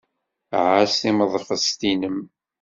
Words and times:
Ɛass 0.65 0.93
timeḍfest-nnem. 1.01 2.19